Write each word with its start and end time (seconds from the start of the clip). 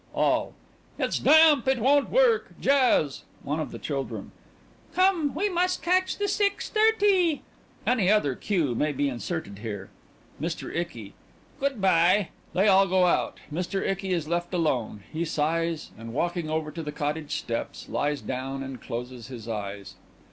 ALL: 0.15 0.55
It's 0.97 1.19
damp! 1.19 1.67
It 1.67 1.77
won't 1.77 2.09
work! 2.09 2.59
Jazz! 2.59 3.21
ONE 3.43 3.59
OF 3.59 3.69
THE 3.69 3.77
CHILDREN: 3.77 4.31
Come, 4.95 5.35
we 5.35 5.47
must 5.47 5.83
catch 5.83 6.17
the 6.17 6.27
six 6.27 6.69
thirty. 6.71 7.43
(Any 7.85 8.09
other 8.09 8.33
cue 8.33 8.73
may 8.73 8.93
be 8.93 9.07
inserted 9.09 9.59
here.) 9.59 9.91
MR. 10.41 10.75
ICKY: 10.75 11.13
Good 11.59 11.79
by....(_ 11.79 12.29
They 12.55 12.67
all 12.67 12.87
go 12.87 13.05
out._ 13.05 13.41
MR. 13.55 13.85
ICKY 13.87 14.09
_is 14.09 14.27
left 14.27 14.55
alone. 14.55 15.03
He 15.13 15.23
sighs 15.23 15.91
and 15.95 16.15
walking 16.15 16.49
over 16.49 16.71
to 16.71 16.81
the 16.81 16.91
cottage 16.91 17.35
steps, 17.35 17.87
lies 17.87 18.21
down, 18.23 18.63
and 18.63 18.81
closes 18.81 19.27
his 19.27 19.47
eyes. 19.47 19.97